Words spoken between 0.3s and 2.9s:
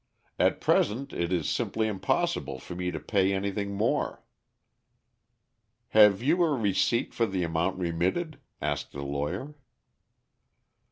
At present it is simply impossible for me